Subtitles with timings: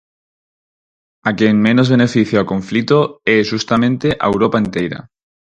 [1.29, 2.99] A quen menos beneficia o conflito
[3.35, 4.99] é xustamente a Europa enteira.